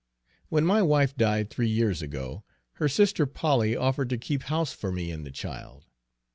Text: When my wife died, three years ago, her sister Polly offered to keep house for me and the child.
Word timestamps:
When 0.49 0.65
my 0.65 0.81
wife 0.81 1.15
died, 1.15 1.51
three 1.51 1.69
years 1.69 2.01
ago, 2.01 2.43
her 2.81 2.89
sister 2.89 3.27
Polly 3.27 3.75
offered 3.75 4.09
to 4.09 4.17
keep 4.17 4.41
house 4.41 4.73
for 4.73 4.91
me 4.91 5.11
and 5.11 5.23
the 5.23 5.29
child. 5.29 5.85